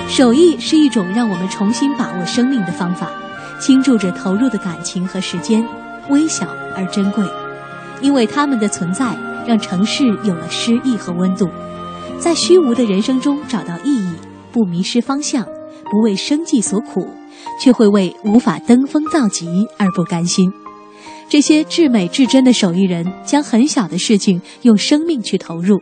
[0.08, 3.10] 手艺是一种让我们重新把握生命的方法，
[3.60, 5.62] 倾注着投入的感情和时间，
[6.08, 7.24] 微小而珍贵。
[8.00, 9.14] 因为它们的存在，
[9.46, 11.48] 让城市有了诗意和温度，
[12.18, 14.14] 在虚无的人生中找到意义，
[14.52, 15.44] 不迷失方向，
[15.90, 17.08] 不为生计所苦，
[17.60, 20.50] 却会为无法登峰造极而不甘心。
[21.28, 25.76] 这些至美至真的手艺人，将很小的事情用生命去投入，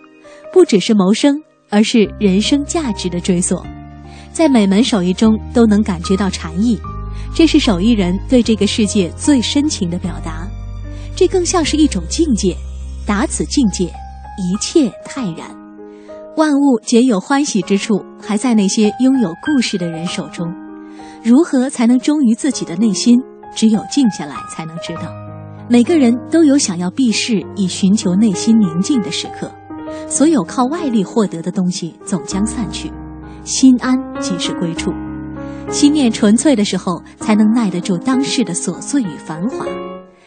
[0.52, 3.64] 不只是谋生，而是人生价值的追索。
[4.32, 6.80] 在每门手艺中都能感觉到禅意，
[7.34, 10.48] 这是手艺人对这个世界最深情的表达。
[11.14, 12.56] 这更像是一种境界，
[13.06, 15.54] 达此境界，一切泰然。
[16.36, 20.52] 万物皆有欢喜之处，还在那些拥有故事的人手中。
[21.22, 23.20] 如何才能忠于自己的内心？
[23.54, 25.23] 只有静下来才能知道。
[25.66, 29.50] 每个人都有想要避世以寻求内心宁静的时刻，
[30.08, 32.92] 所有靠外力获得的东西总将散去。
[33.44, 34.92] 心安即是归处，
[35.70, 39.64] 心念纯粹的时候，才能耐得住当世的琐碎与繁华，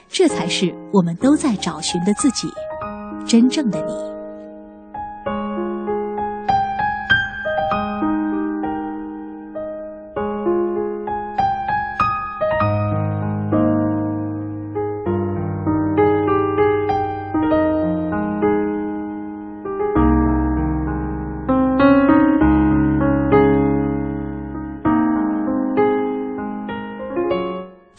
[0.10, 2.48] 这才是我们都在找寻的自己，
[3.28, 4.17] 真正的你。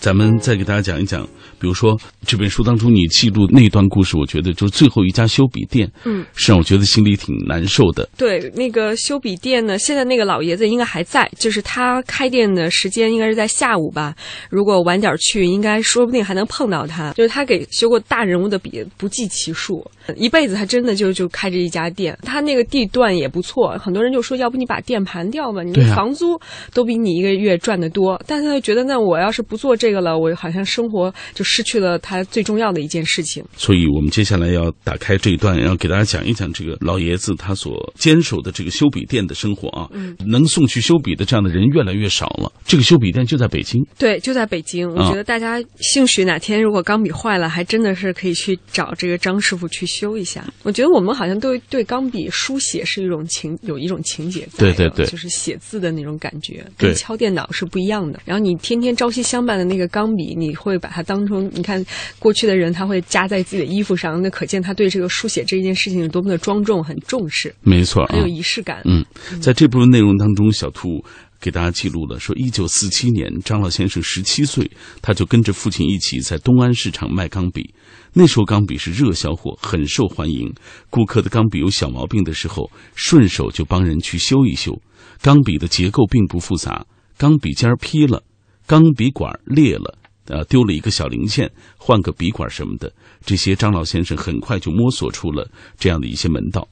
[0.09, 1.23] 咱们再给大家讲一讲，
[1.61, 1.94] 比如说
[2.27, 8.09] 这本书当中你记录那段故事，我觉得就是最后一家修笔店，嗯，是让我觉得心里挺难受的。
[8.16, 14.14] 对，那个修笔店呢，现在那个老爷子应该还在，就是他开店的时间应该是在下午吧。
[14.49, 17.12] 如果晚点去，应该说不定还能碰到他。
[17.12, 22.16] 就是他给修过大人物的笔不计其数，一辈子他真的就就开着一家店。
[22.23, 26.38] 他那个地段也不错，很多人就说，要不你把店盘掉吧，你对啊房租
[26.73, 28.21] 都比你一个月赚的多。
[28.27, 33.44] 但他就觉得，那我要是不做这个了，我好像生活就失去了他最重要的一件事情。
[33.57, 39.88] 所以我们接下来要打开这一段，要给大家讲一讲这个老爷子他所坚守的这个修笔店的生活啊。
[39.92, 42.53] 嗯，能送去修笔的这样的人越来越少了。
[42.66, 44.88] 这个修笔店就在北京，对，就在北京。
[44.88, 50.45] 我啊觉得大家兴许哪天如果钢笔坏了，还真的是可以去找这个张师傅去修一下。
[50.63, 58.19] 我觉得我们好像对对钢笔书写是一种情，有一种情节在的，对对对就是写字的那种感觉，跟敲电脑是不一样的。
[58.25, 61.85] 然后你天天朝夕相伴的那个钢笔，你会把它当成，你看
[62.19, 68.29] 过去的人他会夹在自己的衣服上，那可见他对这个书写这件事情有多么的庄重、很重视，没错啊很有。
[68.29, 68.83] 仪式感。
[68.85, 69.05] 嗯，
[69.41, 71.03] 在这部分内容当中，小兔
[71.40, 74.70] 给大家记录了说，一九四七年，张老先生十七岁，
[75.01, 77.72] 他就跟着父亲一起在东安市场卖钢笔。
[78.12, 80.53] 那时候钢笔是热销货，很受欢迎。
[80.90, 84.81] 顾客的钢笔有小毛病的时候，顺手就帮人去修一修。
[85.22, 88.22] 钢笔的结构并不复杂，钢笔尖劈了，
[88.66, 89.96] 钢笔管裂了。
[90.27, 92.92] 呃，丢了一个小零件，换个笔管什么的，
[93.24, 96.68] 这些张老先生很快就摸索出了这样的一些门道。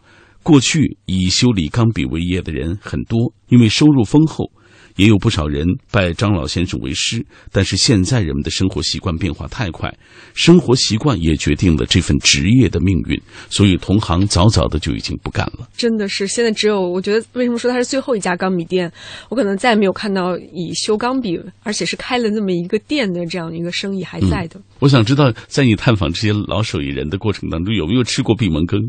[0.47, 4.49] 过去以修理钢笔为业的人很多，因为收入丰厚，
[4.95, 7.27] 也有不少人拜张老先生为师。
[7.51, 9.93] 但是现在人们的生活习惯变化太快，
[10.35, 15.69] 生活习惯也决定了这份职业的命运，所以同行早早的就已经不干了。
[15.77, 18.89] 真的是，现在只有我觉得，为什么说它是最后一家钢笔店？
[19.29, 24.61] 我可能再也没有看到以修钢笔，而且是开了那么一个店的这样一个生意还在的。
[24.79, 28.81] 我想知道，在你探访这些老手艺人的过程当中，有没有吃过闭门羹？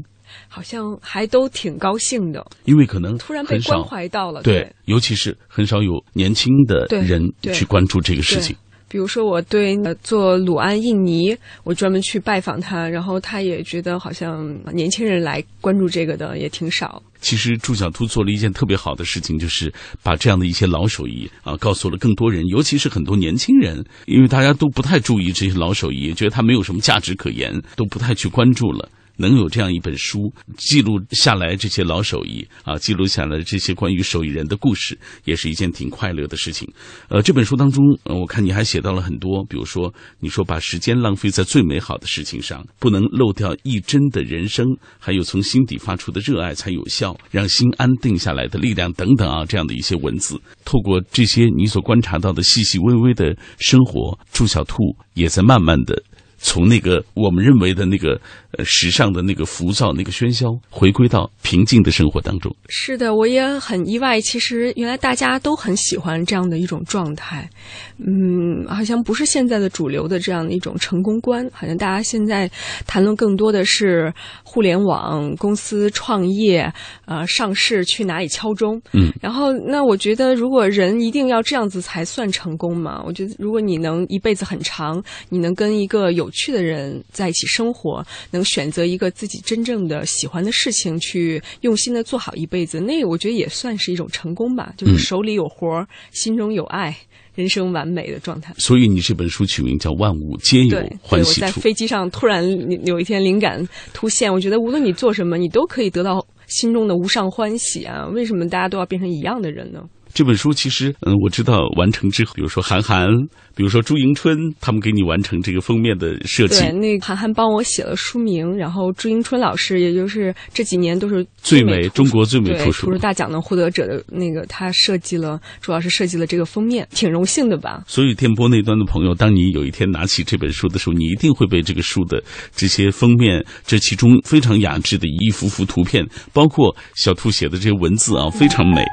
[0.47, 4.41] 好像还都挺高兴的，因为可能突然被关怀到了。
[4.41, 7.21] 对，尤其是很少有年轻的人
[7.53, 8.55] 去关注这个事情。
[8.89, 17.03] 比如说，我对呃做鲁安印尼，我专门去拜访他，然后他也觉得好像年轻人来关注这个的也挺少。
[17.19, 28.87] 其实朱小兔做了一件特别好的事情，就是把这样的一些老手艺啊，告诉了更多人，尤其是很多年轻人，因为大家都不太注意这些老手艺，觉得它没有什么价值可言，都不太去关注了。
[29.17, 36.67] 能有这样一本书记录下来这些老手艺啊，记录下来这些关于手艺人的故事，也是一件挺快乐的事情。
[37.09, 44.65] 呃，这本书当中，呃，我看你还写到了很多，比如说你说把时间浪费在最美好的事情上，不能漏掉一帧的人生，
[44.99, 56.01] 还有从心底发出的热爱才有效，让心安定下来的力量等等啊，这样的一些文字，透过这些你所观察到的细细微微的生活，朱小兔也在慢慢的。
[56.37, 58.19] 从那个我们认为的那个
[58.57, 62.55] 呃时尚的那个浮躁、那个喧嚣，回归到平静的生活当中。
[62.69, 64.21] 是的，我也很意外。
[64.21, 67.49] 其实原来大家都很喜欢这样的一种状态，
[67.97, 71.47] 嗯，好像不是现在的主流的这样的一种成功观。
[71.53, 72.49] 好像大家现在
[72.85, 76.71] 谈论更多的是互联网公司创业，
[77.05, 78.81] 呃，上市去哪里敲钟。
[78.93, 83.01] 嗯，然后那我觉得，如果人一定要这样子才算成功嘛？
[83.05, 94.73] 我觉得，如果你能一辈子很长，你能跟一个有有趣的人在一起生活，能选择一个自己真正的喜欢的事情去用心的做好一辈子，那我觉得也算是一种成功吧。
[94.75, 96.93] 就是手里有活儿，心中有爱，
[97.33, 98.53] 人生完美的状态。
[98.57, 101.41] 所以你这本书取名叫《万物皆有欢喜处》。
[101.45, 102.45] 我在飞机上突然
[102.85, 108.05] 有一天灵感突现，我觉得无论你做什么，你都可以得到心中的无上欢喜啊！
[108.07, 109.81] 为什么大家都要变成一样的人呢？
[110.17, 113.07] 这本书其实，嗯，我知道完成之后，比如说韩寒，
[113.55, 116.59] 比如说朱迎春，他们给你完成这个封面的设计。
[116.59, 127.83] 对，那韩寒帮我写了书名，然后朱迎春老师，也就是这几年都是最美中国最美图书图书大奖的获得者的那个，他设计了，主要是设计了这个封面，挺荣幸的吧。
[127.85, 132.23] 所以电波那端的朋友，当你有一天拿起这本书的时候，你一定会被这个书的
[132.55, 136.03] 这些封面，这其中非常雅致的一幅幅图片，
[136.33, 138.83] 包括小兔写的这些文字啊，非常美。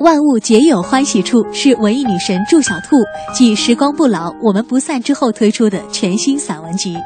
[0.00, 2.96] 万物皆有欢喜处是文艺女神祝小兔
[3.34, 6.96] 继《时光不老，我们不散》之后推出的全新散文集，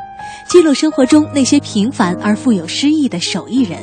[0.49, 3.81] 记录生活中那些平凡而富有诗意的手艺人，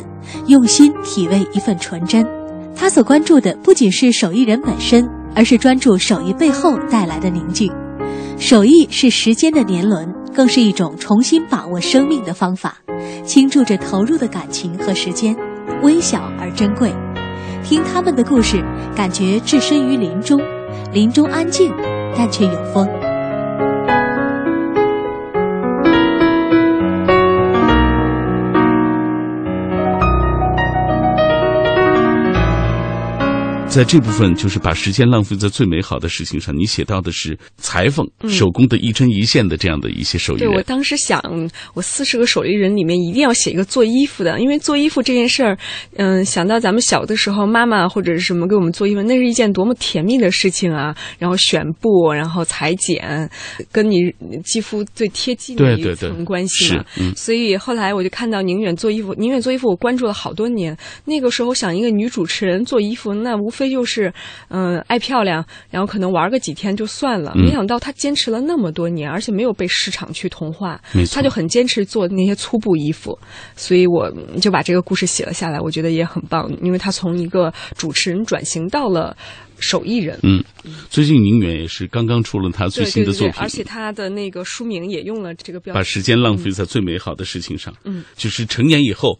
[0.47, 2.25] 用心体味一份纯真。
[2.73, 7.69] 她所关注的不仅是手艺人本身，而是专注手艺背后带来的宁静。
[8.37, 12.77] 手艺是时间的年轮，更是一种重新把握生命的方法，
[13.25, 15.35] 倾注着投入的感情和时间，
[15.83, 16.89] 微小而珍贵。
[17.63, 18.63] 听他们的故事，
[18.95, 20.41] 感觉置身于林中，
[20.91, 21.71] 林中安静，
[22.15, 23.10] 但却有风。
[33.71, 36.53] 在这部分，就是把时间浪费在最美好的事情上。
[36.53, 40.39] 你写到的是裁缝手工的一针一线的这样的一些手艺。
[40.39, 41.21] 对我当时想，
[41.73, 45.57] 我四十个手艺人里面一定要写一个做衣服的，因为做衣服这件事儿，
[45.95, 50.93] 嗯，想到咱们小的时候，妈妈或者是什么给我们做衣服，那是一件多么甜蜜的事情啊！
[51.17, 53.29] 然后选布，然后裁剪，
[53.71, 56.83] 跟你肌肤最贴近的一层关系嘛。
[57.15, 60.77] 所以后来我就看到宁远做衣服，宁远做衣服，我关注了好多年。
[61.05, 63.60] 那个时候想，一个女主持人做衣服，那无非。
[63.61, 64.11] 非就是，
[64.49, 67.31] 嗯，爱漂亮，然后可能玩个几天就算了。
[67.35, 70.81] 没想到他坚持了那么多年，而且没有被市场去同化，
[71.13, 73.15] 他就很坚持做那些粗布衣服。
[73.55, 79.15] 所以我就把这个故事写了下来，我觉得也很棒，因为他从一个主持人转型到了
[79.59, 80.19] 手艺人。
[80.23, 80.43] 嗯，
[80.89, 87.71] 最近宁远也是刚刚出了他最新的作品，而且他的那个书名也用了这个标，把时间浪费在最美好的事情上。
[87.83, 89.19] 嗯，就是成年以后。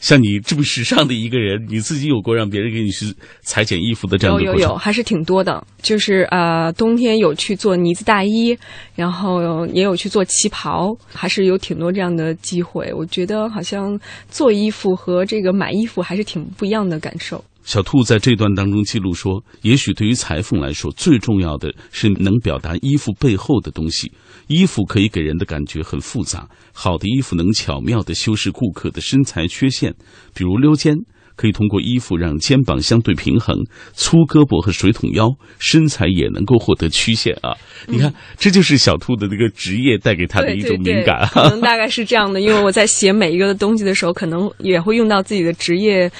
[0.00, 5.64] 像你这么时尚的一个人，你自己有过让别人给你去裁剪衣服的这样的有有有，还是挺多的。
[5.82, 8.56] 就是呃，冬天有去做呢子大衣，
[8.94, 12.92] 然后也有去做旗袍，还是有挺多这样的机会。
[12.94, 13.98] 我觉得好像
[14.30, 17.44] 做衣服和这个买衣服还是挺不一样的感受。
[17.70, 24.10] 小兔在这段当中记录说：“也许对于裁缝来说，最重要的是能表达衣服背后的东西。
[24.48, 29.94] 衣服可以给人的感觉很复杂，好的衣服能巧妙地修饰顾客的身材缺陷，
[30.34, 30.96] 比如溜肩，
[31.36, 33.56] 可以通过衣服让肩膀相对平衡；
[33.92, 35.28] 粗胳膊和水桶腰，
[35.60, 37.54] 身材也能够获得曲线啊。
[37.86, 41.24] 你看，这就是小兔的那个职业带给他的一种敏感。
[41.28, 46.10] 可能大概是这样的，因为我在写每一个东西的时候，可能也会用到自己的职业。”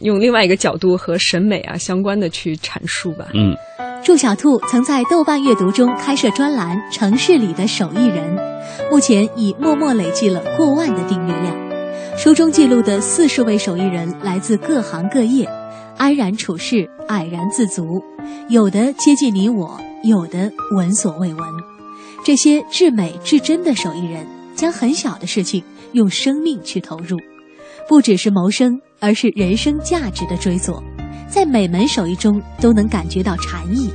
[0.00, 3.26] 用另外一个角度和审美啊相关的去阐述吧。
[3.34, 3.54] 嗯，
[4.02, 8.36] 祝小兔曾在豆瓣阅读中开设专栏《城市里的手艺人》，
[8.90, 11.56] 目前已默默累计了过万的订阅量。
[12.16, 15.48] 书中记录的四十位手艺人来自各行各业，
[15.96, 18.02] 安然处世，蔼然自足，
[18.48, 21.48] 有的接近你我，有的闻所未闻。
[22.24, 27.16] 这些至美至真的手艺人，将很小的事情用生命去投入。
[27.88, 30.82] 不只是谋生，而是人生价值的追索，
[31.28, 33.90] 在每门手艺中都能感觉到禅意，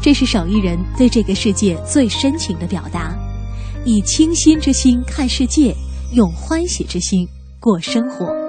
[0.00, 3.16] 这是手艺人对这个世界最深情的表达。
[3.84, 5.74] 以清新之心看世界，
[6.12, 7.28] 用欢喜之心
[7.60, 8.43] 过生活。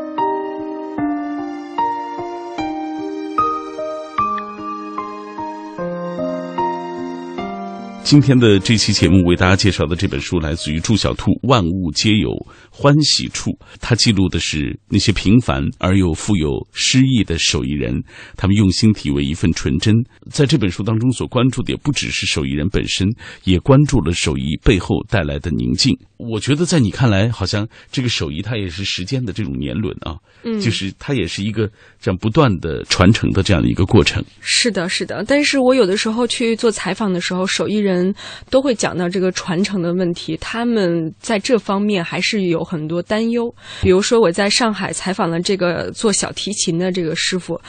[8.06, 12.30] 今天的这期节目为大家介绍的这本书来自于祝小兔，《万物皆有
[12.70, 13.50] 欢喜处》。
[13.82, 18.00] 它记录的是那些平凡而又富有诗意的手艺人，
[18.38, 19.96] 他们用心体味一份纯真。
[20.30, 23.08] 在这本书当中所关注的也不只是手艺人本身，
[23.44, 25.98] 也关注了手艺背后带来的宁静。
[26.18, 34.24] 我觉得在你看来，好像这个手艺它也是时间的这种年轮啊，嗯，就是它也是一个这样不断的传承的这样的一个过程。
[34.42, 35.24] 是的，是的。
[35.28, 38.14] 但是我有的时候去做采访的时候，手艺人。
[38.50, 43.54] 都会讲到这个传承的问题，他们在这方面还是有很多担忧。
[43.82, 47.60] 比如说，我在上海采访了这个做小提琴的这个师傅，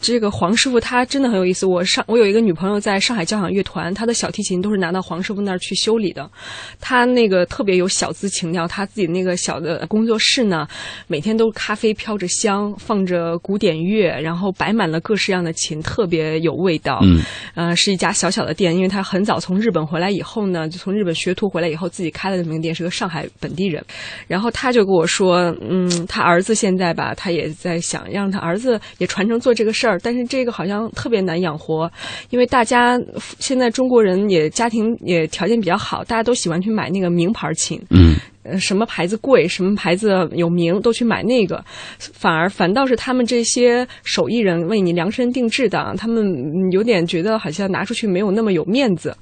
[0.00, 1.66] 这个黄师傅他真的很有意思。
[1.66, 6.30] 我上我有一个女朋友在上海交响乐团，她的小提琴都是拿到黄师傅那儿去修理的。
[6.80, 10.66] 他那个特别有小资情调，他自己那个小的工作室呢，
[11.06, 17.00] 每天都咖啡飘着香，放着古典乐，然后摆满了各式样的琴，特别有味道。
[17.02, 17.20] 嗯，
[17.54, 19.74] 呃，是一家小小的店，因为他很早从日。
[19.74, 23.84] 本回来以后呢，就从日本学徒回来以后，自己开了这么个店，是个上海本地人。
[24.28, 31.90] 然后他就跟我说，嗯，他儿子现在吧，他也在想让他儿子也传承做这个事儿，但是这个好像特别难养活，
[32.30, 32.96] 因为大家
[33.40, 37.83] 现在中国人也家庭也条件比较好，大家都喜欢去买那个名牌琴。
[37.90, 38.16] 嗯。
[38.60, 41.64] 什么牌子贵，什么牌子有名，都去买那个，
[41.98, 49.16] 反而反倒是他们这些手艺人为你量身定制的，他们有点觉得好像拿出去没有那么有面子。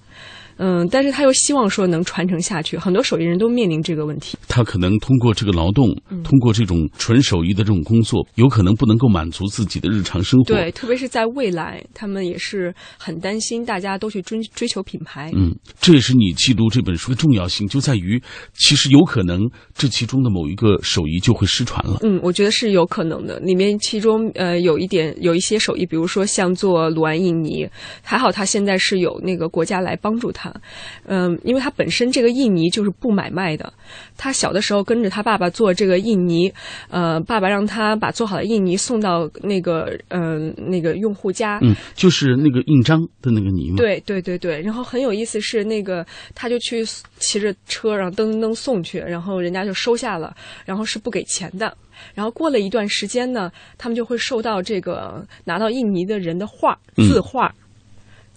[0.65, 4.39] 嗯，但是他又希望说能传承下去，很多手艺人都面临这个问题。
[4.47, 5.89] 他可能通过这个劳动，
[6.23, 10.45] 通过这种纯手艺的这种工作，有可能不能够满足自己的日常生活。
[10.45, 15.33] 对，特别是在未来，他们也是很担心，大家都去追追求品牌。
[15.35, 18.23] 嗯，这也是你记录这本书的重要性，就在于
[18.55, 19.41] 其实有可能
[19.75, 21.99] 这其中的某一个手艺就会失传了。
[22.03, 23.41] 嗯，我觉得是有可能的。
[23.41, 27.69] 里面其中呃有一点有一些手艺，比如说像做鲁安印泥，
[28.01, 30.52] 还好他现在是有那个国家来帮助他。
[30.53, 30.61] 他，
[31.07, 33.73] 嗯，因为他本身这个印泥就是不买卖的。
[34.17, 36.53] 他小的时候跟着他爸爸做这个印泥，
[36.91, 43.77] 呃，爸爸让他把做好的印泥送到那个，嗯，那个用户家，嗯，就是那个印章的那个泥嘛。
[43.77, 44.61] 对对对对。
[44.63, 46.85] 然后很有意思是那个，他就去
[47.19, 50.35] 骑着车，然后噔噔噔送去，然后人家就收下了，
[50.65, 51.77] 然后是不给钱的。
[52.15, 57.53] 然后过了一段时间呢，他们就会收到这个拿到印泥的人的画字画。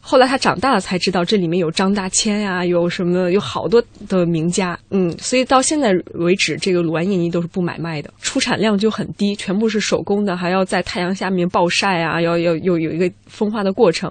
[0.07, 14.09] 后来他长大了才知道，这里面有张大千呀，有什么有好多的名家，嗯，所以到现在为止，这个鲁安印泥都是不买卖的，出产量就很低，全部是手工的，还要在太阳下面暴晒啊，要要有有一个风化的过程。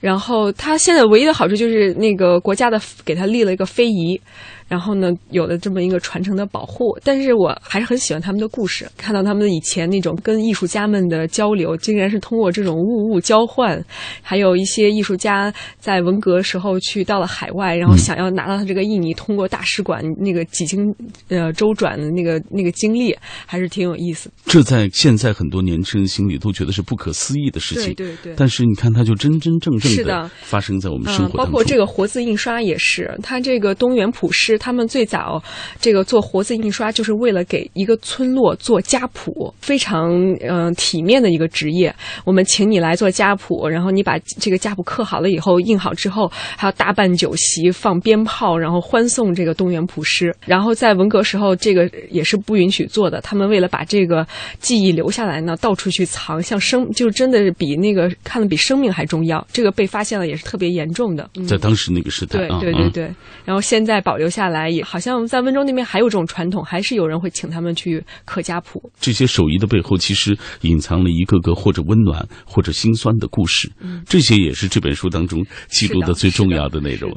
[0.00, 4.20] 然后他现在唯一的好处就是那个国家的给他立了一个非遗。
[4.68, 13.84] 然后呢，有了这么一个传承的保护，但是我还是很喜欢他们的故事，看到他们以前那种跟艺术家们的交流，竟然是通过这种物物交换，
[14.22, 20.94] 还有一些艺术家在文革时候去到了海外，然后想要拿到他这个印尼，通过大使馆那个几经
[21.26, 23.12] 呃周转的那个那个经历，
[23.46, 24.30] 还是挺有意思。
[24.46, 28.34] 这在现在很多年轻人心里都觉得是不可思议的事情，对对对。
[28.36, 31.36] 但是你看，它就真真正正的发生在我们生活当中。
[31.38, 34.58] 包括这个活字印刷也是，它这个东园普师。
[34.58, 35.42] 他们最早
[35.80, 41.94] 这个做活字印刷，就是为了给一个村落做家谱，非常嗯体面的一个职业。
[42.24, 50.34] 我们请你来做家谱，然后你把这个家谱刻好了以后，印好之后，还要大办酒席、放鞭炮，然后欢送这个东园普师。
[50.44, 53.20] 然后在文革时候，这个也是不允许做的。
[53.20, 54.26] 他们为了把这个
[54.58, 59.46] 记忆留下来呢，到处去藏，像生就真的是比那个看的比生命还重要。
[59.50, 63.04] 这个被发现了也是特别严重的，在当时那个时代，对对对对。
[63.44, 64.50] 然后现在保留下。
[64.50, 68.90] 来也好像在温州那边还有这种传统，还是有人会请他们去刻家谱。
[68.98, 73.70] 这些手艺的背后，其实隐藏了一个个或者温暖或者心酸的故事。
[73.78, 77.14] 嗯，这些也是这本书当中记录的最重要的内容。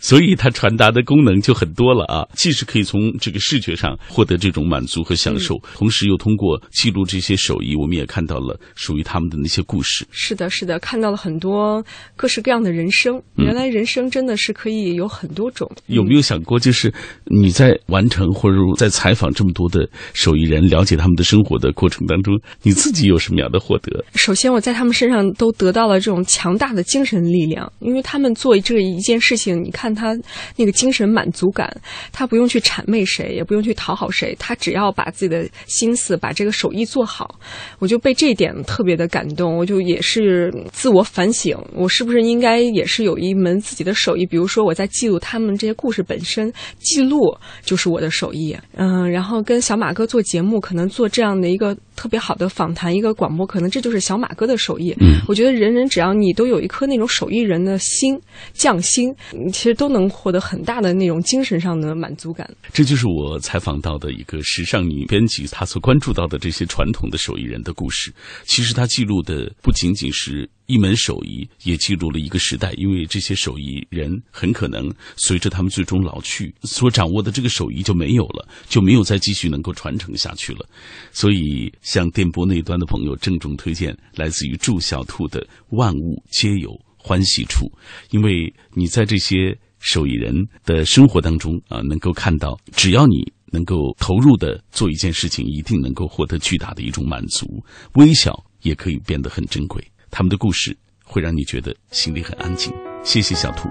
[0.00, 10.06] 所以它传达的功能就很多了啊，既是可以从这个视觉上获得这种满足和享受，同时又通过记录这些手艺，我们也看到了属于他们的那些故事。
[10.10, 11.84] 是的，是的，看到了很多
[12.16, 13.20] 各式各样的人生。
[13.36, 15.70] 原来人生真的是可以有很多种。
[15.86, 16.90] 有没有想过，就是
[17.26, 24.02] 你在完成或者在采访这么多的手艺人，了解他们的生活的过程当中，你自己有什么样的获得？
[24.14, 29.89] 首先，我在他们身上都得到了这种强大的精神力量，因为他们做这一件事情，你看。
[29.94, 30.16] 他
[30.56, 31.70] 那个精神满足感，
[32.12, 37.38] 他不用去谄媚谁，也不用去讨好谁，他只要把自己的心思把这个手艺做好，
[37.78, 39.56] 我就被这点特别的感动。
[39.56, 44.24] 我就也是自我反省，我是不是应该也是有一门自己的手艺？
[44.26, 47.18] 比如说我在记录他们这些故事本身，记录
[47.64, 48.56] 就是我的手艺。
[48.74, 54.90] 嗯，然后跟小马哥做节目，可能做这样的一个特别好的访谈，一个广播，可能这就是小马哥的手艺。
[55.00, 58.18] 嗯，我觉得人人只要你都有一颗那种手艺人的心，
[58.54, 59.14] 匠心，
[59.52, 62.50] 其实都能获得很大的那种精神上的满足感。
[62.72, 68.10] 这就是我采访到的一个时尚女编辑，她所关注到的这些传统的手艺人的故事。
[68.46, 72.72] 其实她记录的不仅仅是一门手艺，也记录了一个时代。
[72.76, 80.64] 因为这些手艺人很可能随着他们最终老去，所掌握的这个手艺就没有了，就没有再继续能够传承下去了。
[81.10, 85.40] 所以，向电波那端的朋友郑重推荐来自于祝小兔的
[85.70, 87.66] 《万物皆有欢喜处》，
[88.10, 97.46] 因为你在这些手艺人的生活当中啊，能够看到，只要你能够投入的做一件事情，一定能够获得巨大的一种满足。
[97.94, 99.82] 微小也可以变得很珍贵。
[100.10, 102.72] 他们的故事会让你觉得心里很安静。
[103.02, 103.68] 谢谢小兔。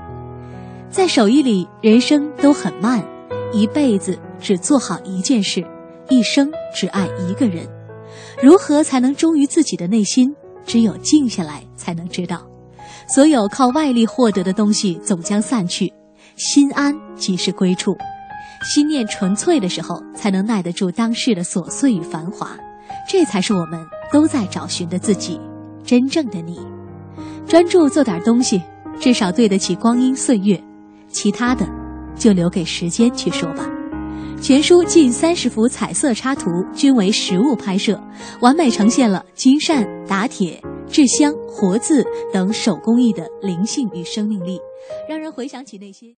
[0.90, 3.06] 在手艺里，人生都很慢，
[3.54, 5.64] 一辈子只做好一件事，
[6.10, 7.68] 一生只爱一个人。
[8.42, 10.34] 如何才能忠于自己的内心？
[10.66, 12.46] 只有静下来才能知道。
[13.08, 15.92] 所有靠外力获得的东西总将散去，
[16.36, 17.96] 心安即是归处。
[18.64, 22.58] 心念纯粹的时候，才能耐得住当世的琐碎与繁华。
[23.08, 23.80] 这才是我们
[24.12, 25.40] 都在找寻的自己，
[25.90, 26.60] 真正的你。
[27.48, 28.62] 专注做点东西，
[29.00, 30.64] 至少对得起光阴岁月。
[31.08, 31.68] 其他的，
[32.16, 33.68] 就留给时间去说吧。
[34.40, 38.00] 全书近三十幅彩色插图均为实物拍摄，
[38.40, 44.60] 完美呈现了金扇、打铁、制香、活字等手工艺的灵性与生命力，
[45.10, 46.06] 让人回想起那些。